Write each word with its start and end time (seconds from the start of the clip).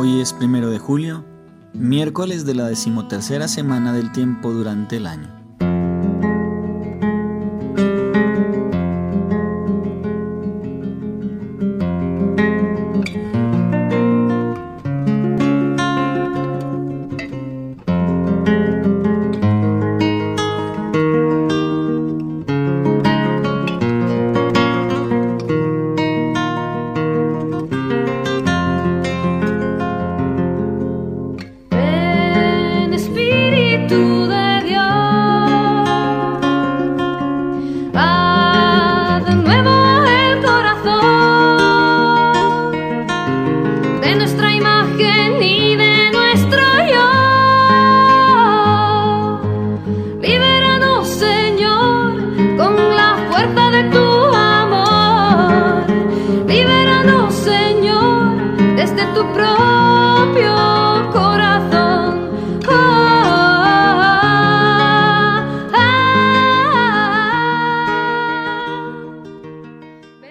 Hoy 0.00 0.20
es 0.20 0.32
primero 0.32 0.70
de 0.70 0.78
julio, 0.78 1.24
miércoles 1.72 2.46
de 2.46 2.54
la 2.54 2.68
decimotercera 2.68 3.48
semana 3.48 3.92
del 3.92 4.12
tiempo 4.12 4.52
durante 4.52 4.98
el 4.98 5.08
año. 5.08 5.37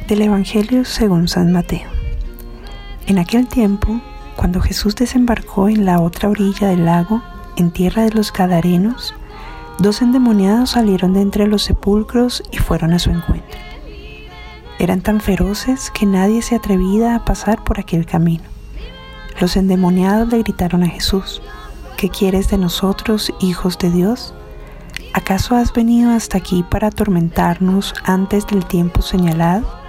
Del 0.08 0.22
Evangelio 0.22 0.86
según 0.86 1.28
San 1.28 1.52
Mateo. 1.52 1.90
En 3.08 3.20
aquel 3.20 3.50
tiempo, 3.50 4.00
cuando 4.38 4.62
Jesús 4.62 4.96
desembarcó 4.96 5.68
en 5.68 5.84
la 5.84 6.00
otra 6.00 6.30
orilla 6.30 6.70
del 6.70 6.86
lago, 6.86 7.22
en 7.58 7.72
tierra 7.72 8.04
de 8.04 8.12
los 8.12 8.32
Gadarenos, 8.32 9.14
dos 9.80 10.02
endemoniados 10.02 10.70
salieron 10.70 11.12
de 11.12 11.20
entre 11.20 11.46
los 11.46 11.64
sepulcros 11.64 12.42
y 12.52 12.58
fueron 12.58 12.94
a 12.94 13.00
su 13.00 13.10
encuentro. 13.10 13.60
Eran 14.80 15.02
tan 15.02 15.20
feroces 15.20 15.92
que 15.92 16.06
nadie 16.06 16.42
se 16.42 16.56
atrevía 16.56 17.14
a 17.14 17.26
pasar 17.26 17.66
por 17.66 17.78
aquel 17.78 18.06
camino. 18.06 18.46
Los 19.42 19.58
endemoniados 19.58 20.30
le 20.30 20.38
gritaron 20.38 20.84
a 20.84 20.88
Jesús, 20.88 21.42
¿qué 21.98 22.10
quieres 22.10 22.50
de 22.50 22.58
nosotros, 22.58 23.34
hijos 23.42 23.78
de 23.78 23.92
Dios? 23.92 24.34
¿Acaso 25.14 25.58
has 25.58 25.74
venido 25.74 26.12
hasta 26.12 26.38
aquí 26.38 26.64
para 26.64 26.88
atormentarnos 26.88 27.94
antes 28.06 28.48
del 28.48 28.66
tiempo 28.66 29.02
señalado? 29.02 29.87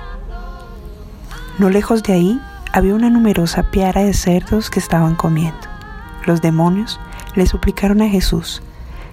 No 1.59 1.71
lejos 1.71 2.05
de 2.05 2.13
ahí 2.13 2.41
había 2.73 2.95
una 2.95 3.11
numerosa 3.11 3.65
piara 3.65 4.05
de 4.05 4.15
cerdos 4.15 4.71
que 4.71 4.79
estaban 4.79 5.17
comiendo. 5.17 5.59
Los 6.25 6.41
demonios 6.41 7.01
le 7.35 7.47
suplicaron 7.47 8.01
a 8.01 8.09
Jesús, 8.09 8.63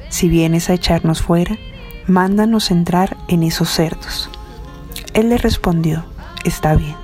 si 0.09 0.29
vienes 0.29 0.69
a 0.69 0.73
echarnos 0.73 1.23
fuera, 1.23 1.57
mándanos 2.05 2.69
entrar 2.69 3.17
en 3.29 3.41
esos 3.41 3.69
cerdos. 3.69 4.29
Él 5.15 5.29
le 5.29 5.39
respondió, 5.39 6.05
está 6.43 6.75
bien. 6.75 6.95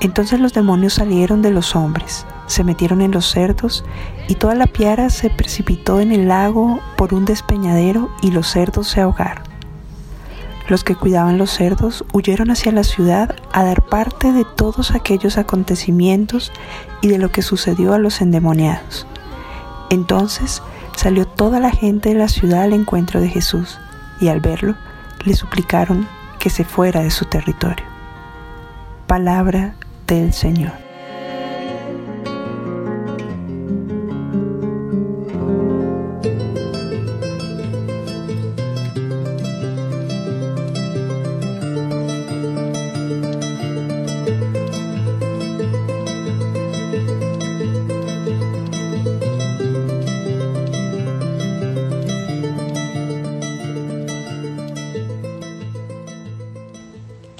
Entonces 0.00 0.40
los 0.40 0.52
demonios 0.52 0.94
salieron 0.94 1.40
de 1.40 1.52
los 1.52 1.76
hombres, 1.76 2.26
se 2.46 2.64
metieron 2.64 3.02
en 3.02 3.12
los 3.12 3.30
cerdos 3.30 3.84
y 4.26 4.34
toda 4.34 4.56
la 4.56 4.66
piara 4.66 5.10
se 5.10 5.30
precipitó 5.30 6.00
en 6.00 6.10
el 6.10 6.26
lago 6.26 6.80
por 6.96 7.14
un 7.14 7.24
despeñadero 7.24 8.10
y 8.20 8.32
los 8.32 8.48
cerdos 8.48 8.88
se 8.88 9.00
ahogaron. 9.00 9.53
Los 10.68 10.82
que 10.82 10.96
cuidaban 10.96 11.36
los 11.36 11.50
cerdos 11.50 12.04
huyeron 12.12 12.50
hacia 12.50 12.72
la 12.72 12.84
ciudad 12.84 13.36
a 13.52 13.64
dar 13.64 13.82
parte 13.82 14.32
de 14.32 14.44
todos 14.44 14.92
aquellos 14.92 15.36
acontecimientos 15.36 16.52
y 17.02 17.08
de 17.08 17.18
lo 17.18 17.30
que 17.30 17.42
sucedió 17.42 17.92
a 17.92 17.98
los 17.98 18.20
endemoniados. 18.20 19.06
Entonces 19.90 20.62
salió 20.96 21.26
toda 21.26 21.60
la 21.60 21.70
gente 21.70 22.10
de 22.10 22.14
la 22.14 22.28
ciudad 22.28 22.62
al 22.62 22.72
encuentro 22.72 23.20
de 23.20 23.28
Jesús 23.28 23.78
y 24.20 24.28
al 24.28 24.40
verlo 24.40 24.74
le 25.24 25.34
suplicaron 25.34 26.08
que 26.38 26.50
se 26.50 26.64
fuera 26.64 27.02
de 27.02 27.10
su 27.10 27.26
territorio. 27.26 27.84
Palabra 29.06 29.74
del 30.06 30.32
Señor. 30.32 30.83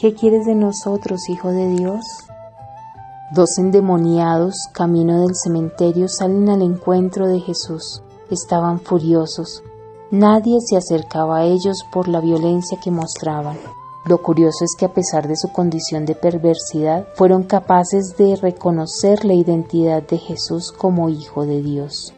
¿Qué 0.04 0.12
quieres 0.12 0.44
de 0.44 0.54
nosotros, 0.54 1.30
Hijo 1.30 1.50
de 1.50 1.66
Dios? 1.66 2.04
Dos 3.32 3.56
endemoniados, 3.56 4.54
camino 4.74 5.22
del 5.22 5.34
cementerio, 5.34 6.08
salen 6.10 6.50
al 6.50 6.60
encuentro 6.60 7.26
de 7.26 7.40
Jesús. 7.40 8.02
Estaban 8.30 8.80
furiosos. 8.80 9.62
Nadie 10.10 10.58
se 10.60 10.76
acercaba 10.76 11.38
a 11.38 11.44
ellos 11.44 11.86
por 11.90 12.08
la 12.08 12.20
violencia 12.20 12.78
que 12.84 12.90
mostraban. 12.90 13.56
Lo 14.04 14.20
curioso 14.20 14.66
es 14.66 14.76
que 14.78 14.84
a 14.84 14.92
pesar 14.92 15.26
de 15.26 15.36
su 15.36 15.48
condición 15.52 16.04
de 16.04 16.14
perversidad, 16.14 17.08
fueron 17.14 17.44
capaces 17.44 18.14
de 18.18 18.36
reconocer 18.36 19.24
la 19.24 19.32
identidad 19.32 20.02
de 20.02 20.18
Jesús 20.18 20.70
como 20.70 21.08
Hijo 21.08 21.46
de 21.46 21.62
Dios. 21.62 22.12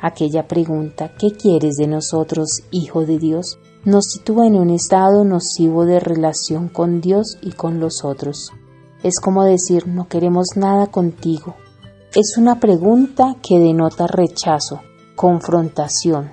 Aquella 0.00 0.46
pregunta, 0.46 1.12
¿qué 1.18 1.32
quieres 1.32 1.76
de 1.76 1.86
nosotros, 1.86 2.62
Hijo 2.70 3.04
de 3.04 3.18
Dios? 3.18 3.58
nos 3.84 4.10
sitúa 4.10 4.46
en 4.46 4.56
un 4.56 4.70
estado 4.70 5.24
nocivo 5.24 5.86
de 5.86 6.00
relación 6.00 6.68
con 6.68 7.00
Dios 7.00 7.38
y 7.40 7.52
con 7.52 7.80
los 7.80 8.04
otros. 8.04 8.52
Es 9.02 9.20
como 9.20 9.44
decir, 9.44 9.88
no 9.88 10.06
queremos 10.06 10.48
nada 10.56 10.88
contigo. 10.88 11.54
Es 12.14 12.36
una 12.36 12.60
pregunta 12.60 13.36
que 13.42 13.58
denota 13.58 14.06
rechazo, 14.06 14.82
confrontación. 15.16 16.30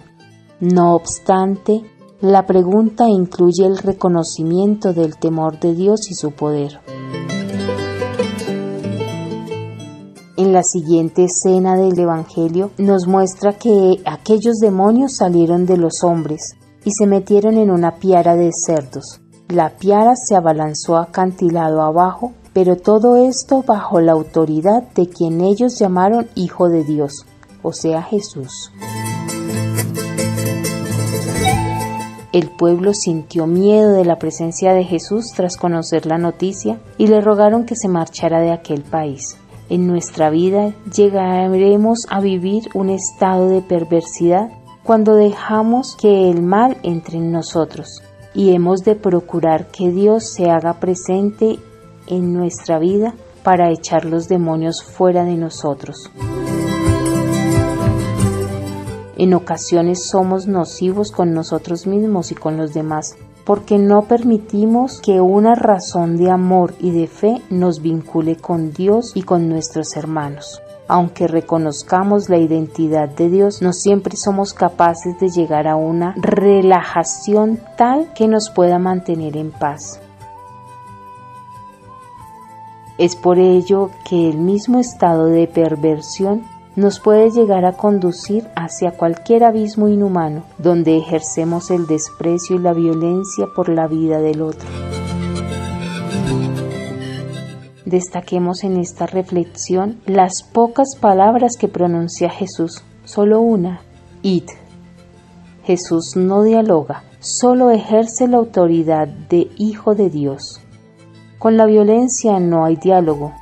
No 0.60 0.96
obstante, 0.96 1.84
la 2.20 2.46
pregunta 2.46 3.08
incluye 3.08 3.66
el 3.66 3.78
reconocimiento 3.78 4.92
del 4.92 5.18
temor 5.18 5.60
de 5.60 5.74
Dios 5.74 6.12
y 6.12 6.16
su 6.16 6.32
poder. 6.32 6.82
En 10.48 10.54
la 10.54 10.64
siguiente 10.64 11.26
escena 11.26 11.76
del 11.76 12.00
Evangelio 12.00 12.72
nos 12.78 13.06
muestra 13.06 13.54
que 13.54 14.02
aquellos 14.06 14.60
demonios 14.60 15.18
salieron 15.18 15.66
de 15.66 15.76
los 15.76 16.06
hombres 16.06 16.56
y 16.86 16.92
se 16.92 17.06
metieron 17.06 17.58
en 17.58 17.70
una 17.70 17.96
piara 17.96 18.36
de 18.38 18.52
cerdos. 18.54 19.20
La 19.50 19.72
piara 19.72 20.16
se 20.16 20.38
abalanzó 20.38 20.96
acantilado 20.96 21.82
abajo, 21.82 22.32
pero 22.54 22.78
todo 22.78 23.18
esto 23.18 23.62
bajo 23.62 24.00
la 24.00 24.14
autoridad 24.14 24.84
de 24.96 25.10
quien 25.10 25.42
ellos 25.42 25.78
llamaron 25.78 26.30
Hijo 26.36 26.70
de 26.70 26.86
Dios, 26.86 27.26
o 27.62 27.74
sea 27.74 28.02
Jesús. 28.02 28.72
El 32.32 32.50
pueblo 32.52 32.94
sintió 32.94 33.48
miedo 33.48 33.92
de 33.92 34.06
la 34.06 34.18
presencia 34.18 34.74
de 34.74 34.86
Jesús 34.86 35.34
tras 35.36 35.58
conocer 35.58 36.06
la 36.06 36.18
noticia 36.18 36.80
y 36.98 37.08
le 37.08 37.20
rogaron 37.20 37.66
que 37.66 37.76
se 37.76 37.90
marchara 37.90 38.40
de 38.40 38.54
aquel 38.54 38.84
país. 38.84 39.38
En 39.70 39.86
nuestra 39.86 40.30
vida 40.30 40.74
llegaremos 40.96 42.06
a 42.10 42.22
vivir 42.22 42.70
un 42.74 42.90
estado 42.90 43.50
de 43.50 43.62
perversidad 43.62 44.50
cuando 44.84 45.16
dejamos 45.16 45.98
que 46.00 46.30
el 46.30 46.42
mal 46.42 46.78
entre 46.84 47.18
en 47.18 47.34
nosotros 47.34 48.02
y 48.34 48.54
hemos 48.54 48.86
de 48.86 48.96
procurar 48.96 49.68
que 49.68 49.92
Dios 49.92 50.32
se 50.32 50.50
haga 50.50 50.80
presente 50.80 51.60
en 52.08 52.34
nuestra 52.34 52.80
vida 52.80 53.14
para 53.44 53.70
echar 53.70 54.06
los 54.06 54.30
demonios 54.30 54.82
fuera 54.84 55.26
de 55.26 55.36
nosotros. 55.36 56.12
En 59.18 59.34
ocasiones 59.34 60.08
somos 60.08 60.48
nocivos 60.48 61.12
con 61.12 61.34
nosotros 61.34 61.88
mismos 61.88 62.32
y 62.32 62.36
con 62.36 62.56
los 62.56 62.74
demás 62.74 63.18
porque 63.48 63.78
no 63.78 64.02
permitimos 64.02 65.00
que 65.00 65.22
una 65.22 65.56
razón 65.56 66.18
de 66.18 66.30
amor 66.30 66.76
y 66.82 66.92
de 66.92 67.08
fe 67.08 67.42
nos 67.50 67.82
vincule 67.82 68.36
con 68.36 68.74
Dios 68.74 69.14
y 69.16 69.22
con 69.22 69.48
nuestros 69.48 69.96
hermanos. 69.96 70.62
Aunque 70.90 71.28
reconozcamos 71.28 72.28
la 72.28 72.38
identidad 72.40 73.08
de 73.08 73.30
Dios, 73.30 73.62
no 73.62 73.72
siempre 73.72 74.18
somos 74.18 74.54
capaces 74.54 75.18
de 75.22 75.30
llegar 75.30 75.66
a 75.66 75.78
una 75.78 76.14
relajación 76.18 77.58
tal 77.78 78.12
que 78.14 78.28
nos 78.28 78.50
pueda 78.50 78.80
mantener 78.80 79.38
en 79.38 79.52
paz. 79.52 80.02
Es 82.98 83.16
por 83.16 83.40
ello 83.40 83.92
que 84.10 84.30
el 84.30 84.40
mismo 84.40 84.78
estado 84.78 85.28
de 85.28 85.48
perversión 85.48 86.44
nos 86.78 87.00
puede 87.00 87.32
llegar 87.32 87.66
a 87.66 87.74
conducir 87.74 88.48
hacia 88.56 88.92
cualquier 88.92 89.44
abismo 89.44 89.88
inhumano 89.88 90.44
donde 90.60 90.96
ejercemos 90.96 91.72
el 91.72 91.88
desprecio 91.88 92.56
y 92.56 92.60
la 92.60 92.72
violencia 92.72 93.48
por 93.56 93.68
la 93.68 93.88
vida 93.88 94.20
del 94.22 94.44
otro. 94.44 94.70
Destaquemos 97.84 98.64
en 98.64 98.78
esta 98.78 99.08
reflexión 99.08 100.00
las 100.06 100.44
pocas 100.44 100.96
palabras 101.02 101.58
que 101.58 101.68
pronuncia 101.68 102.30
Jesús, 102.30 102.84
solo 103.06 103.42
una, 103.42 103.82
id. 104.22 104.44
Jesús 105.64 106.16
no 106.16 106.44
dialoga, 106.44 107.04
solo 107.20 107.72
ejerce 107.72 108.28
la 108.28 108.38
autoridad 108.38 109.08
de 109.08 109.50
Hijo 109.58 109.96
de 109.96 110.12
Dios. 110.12 110.62
Con 111.40 111.58
la 111.58 111.66
violencia 111.66 112.40
no 112.40 112.66
hay 112.66 112.76
diálogo. 112.76 113.34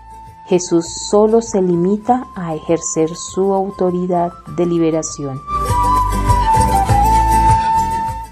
Jesús 0.47 0.85
solo 1.09 1.41
se 1.41 1.59
limita 1.59 2.27
a 2.35 2.53
ejercer 2.53 3.15
su 3.15 3.53
autoridad 3.53 4.31
de 4.55 4.67
liberación. 4.67 5.41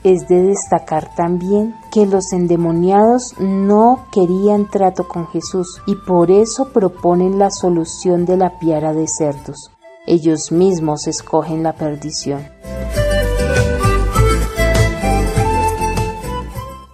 Es 0.04 0.28
de 0.28 0.44
destacar 0.44 1.16
también 1.16 1.76
que 1.92 2.06
los 2.06 2.32
endemoniados 2.34 3.34
no 3.40 4.06
querían 4.12 4.70
trato 4.70 5.08
con 5.08 5.28
Jesús 5.28 5.82
y 5.88 5.96
por 5.96 6.30
eso 6.30 6.70
proponen 6.70 7.40
la 7.40 7.50
solución 7.50 8.26
de 8.26 8.38
la 8.38 8.60
piara 8.60 8.94
de 8.94 9.08
cerdos. 9.08 9.72
Ellos 10.06 10.52
mismos 10.52 11.08
escogen 11.08 11.64
la 11.64 11.74
perdición. 11.74 12.46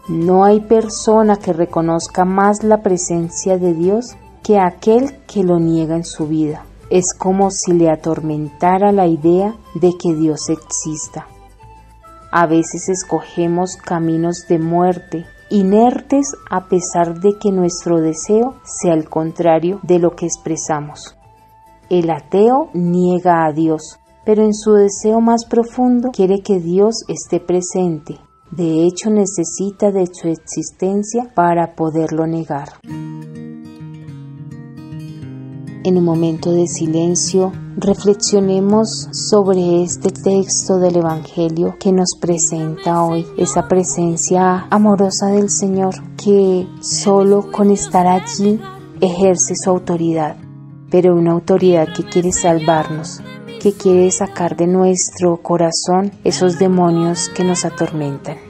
No 0.07 0.45
hay 0.45 0.61
persona 0.61 1.35
que 1.35 1.51
reconozca 1.51 2.23
más 2.23 2.63
la 2.63 2.81
presencia 2.83 3.57
de 3.57 3.73
Dios 3.73 4.15
que 4.49 4.57
aquel 4.57 5.19
que 5.27 5.43
lo 5.43 5.59
niega 5.59 5.95
en 5.95 6.03
su 6.03 6.25
vida. 6.25 6.65
Es 6.89 7.13
como 7.15 7.51
si 7.51 7.71
le 7.71 7.87
atormentara 7.87 8.91
la 8.91 9.05
idea 9.05 9.55
de 9.75 9.91
que 9.91 10.15
Dios 10.15 10.49
exista. 10.49 11.27
A 12.31 12.47
veces 12.47 12.89
escogemos 12.89 13.75
caminos 13.75 14.45
de 14.49 14.57
muerte, 14.57 15.27
inertes 15.51 16.33
a 16.49 16.67
pesar 16.67 17.19
de 17.19 17.37
que 17.39 17.51
nuestro 17.51 18.01
deseo 18.01 18.55
sea 18.63 18.95
el 18.95 19.07
contrario 19.07 19.81
de 19.83 19.99
lo 19.99 20.15
que 20.15 20.25
expresamos. 20.25 21.15
El 21.91 22.09
ateo 22.09 22.71
niega 22.73 23.45
a 23.45 23.53
Dios, 23.53 23.99
pero 24.25 24.43
en 24.43 24.55
su 24.55 24.71
deseo 24.71 25.21
más 25.21 25.45
profundo 25.45 26.09
quiere 26.11 26.41
que 26.41 26.59
Dios 26.59 27.03
esté 27.07 27.39
presente, 27.39 28.17
de 28.49 28.83
hecho, 28.83 29.11
necesita 29.11 29.91
de 29.91 30.07
su 30.11 30.27
existencia 30.27 31.29
para 31.35 31.75
poderlo 31.75 32.25
negar. 32.25 32.69
En 35.81 35.97
un 35.97 36.03
momento 36.03 36.51
de 36.51 36.67
silencio, 36.67 37.53
reflexionemos 37.77 39.07
sobre 39.13 39.81
este 39.81 40.09
texto 40.09 40.77
del 40.77 40.97
Evangelio 40.97 41.77
que 41.79 41.93
nos 41.93 42.17
presenta 42.19 43.01
hoy, 43.01 43.25
esa 43.37 43.69
presencia 43.69 44.67
amorosa 44.69 45.27
del 45.27 45.49
Señor 45.49 45.95
que 46.21 46.67
solo 46.81 47.49
con 47.49 47.71
estar 47.71 48.07
allí 48.07 48.59
ejerce 48.99 49.55
su 49.55 49.69
autoridad, 49.69 50.35
pero 50.91 51.15
una 51.15 51.31
autoridad 51.31 51.87
que 51.95 52.03
quiere 52.03 52.33
salvarnos, 52.33 53.21
que 53.61 53.71
quiere 53.71 54.11
sacar 54.11 54.57
de 54.57 54.67
nuestro 54.67 55.41
corazón 55.41 56.11
esos 56.25 56.59
demonios 56.59 57.29
que 57.29 57.45
nos 57.45 57.63
atormentan. 57.63 58.48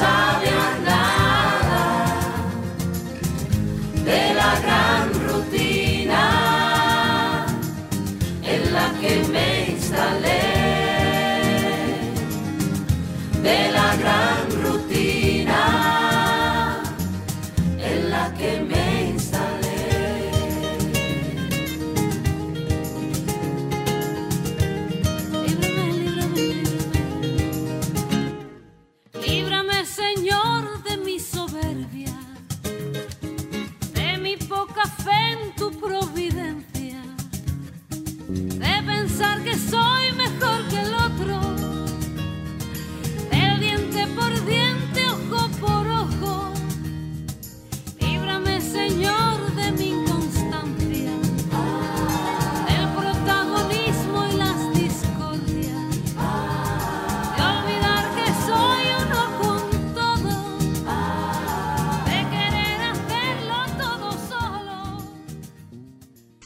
Que 0.00 0.06
no 0.06 0.08
sabe 0.08 0.48
a 0.48 0.78
nada 0.84 1.82
de 4.04 4.34
la 4.34 4.60
gran 4.60 5.04
rutina 5.28 6.24
en 8.42 8.74
la 8.74 8.86
que 9.00 9.12
me 9.30 9.70
instalé 9.72 10.49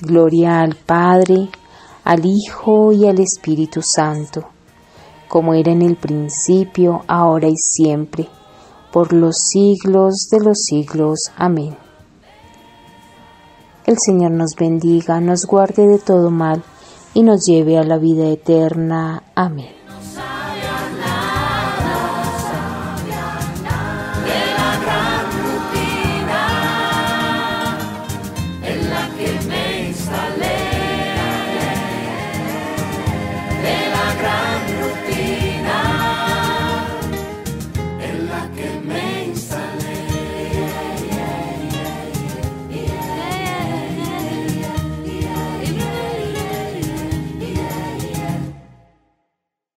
Gloria 0.00 0.60
al 0.60 0.74
Padre, 0.74 1.48
al 2.02 2.26
Hijo 2.26 2.90
y 2.90 3.06
al 3.06 3.20
Espíritu 3.20 3.80
Santo, 3.80 4.44
como 5.28 5.54
era 5.54 5.70
en 5.70 5.82
el 5.82 5.94
principio, 5.94 7.04
ahora 7.06 7.46
y 7.46 7.56
siempre, 7.56 8.28
por 8.92 9.12
los 9.12 9.36
siglos 9.38 10.28
de 10.32 10.40
los 10.40 10.64
siglos. 10.64 11.30
Amén. 11.36 11.76
El 13.86 13.96
Señor 13.98 14.32
nos 14.32 14.56
bendiga, 14.58 15.20
nos 15.20 15.46
guarde 15.46 15.86
de 15.86 16.00
todo 16.00 16.28
mal 16.28 16.64
y 17.14 17.22
nos 17.22 17.46
lleve 17.46 17.78
a 17.78 17.84
la 17.84 17.96
vida 17.96 18.26
eterna. 18.28 19.22
Amén. 19.36 19.73